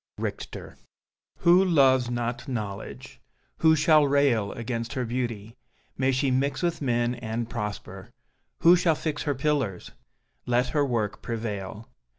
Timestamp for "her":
4.93-5.05, 9.21-9.35, 10.69-10.83